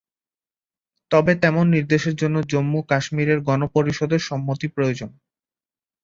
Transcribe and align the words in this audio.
তবে 1.11 1.31
তেমন 1.35 1.65
নির্দেশের 1.67 2.15
জন্য 2.15 2.37
জম্মু 2.51 2.79
কাশ্মীরের 2.89 3.39
গণপরিষদের 3.41 4.21
সম্মতি 4.29 4.67
প্রয়োজন। 4.67 5.09